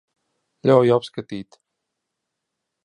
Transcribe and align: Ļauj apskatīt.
Ļauj 0.69 0.89
apskatīt. 0.95 1.61